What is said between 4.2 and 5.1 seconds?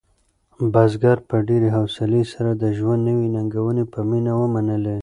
ومنلې.